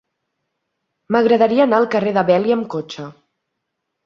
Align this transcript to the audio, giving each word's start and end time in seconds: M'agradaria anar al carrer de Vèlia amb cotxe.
M'agradaria 1.15 1.67
anar 1.67 1.79
al 1.83 1.85
carrer 1.97 2.15
de 2.17 2.25
Vèlia 2.31 2.57
amb 2.57 2.67
cotxe. 2.77 3.07